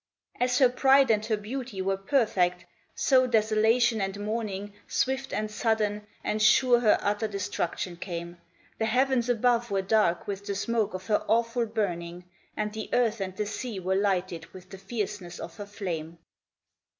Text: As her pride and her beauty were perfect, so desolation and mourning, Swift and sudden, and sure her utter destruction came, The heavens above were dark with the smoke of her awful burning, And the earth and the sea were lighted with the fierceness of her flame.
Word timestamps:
As 0.39 0.57
her 0.57 0.67
pride 0.67 1.11
and 1.11 1.23
her 1.27 1.37
beauty 1.37 1.79
were 1.79 1.95
perfect, 1.95 2.65
so 2.95 3.27
desolation 3.27 4.01
and 4.01 4.19
mourning, 4.19 4.73
Swift 4.87 5.31
and 5.31 5.51
sudden, 5.51 6.07
and 6.23 6.41
sure 6.41 6.79
her 6.79 6.97
utter 7.03 7.27
destruction 7.27 7.97
came, 7.97 8.37
The 8.79 8.87
heavens 8.87 9.29
above 9.29 9.69
were 9.69 9.83
dark 9.83 10.25
with 10.25 10.43
the 10.47 10.55
smoke 10.55 10.95
of 10.95 11.05
her 11.05 11.23
awful 11.27 11.67
burning, 11.67 12.23
And 12.57 12.73
the 12.73 12.89
earth 12.93 13.21
and 13.21 13.35
the 13.37 13.45
sea 13.45 13.79
were 13.79 13.93
lighted 13.95 14.47
with 14.55 14.71
the 14.71 14.79
fierceness 14.79 15.37
of 15.37 15.57
her 15.57 15.67
flame. 15.67 16.17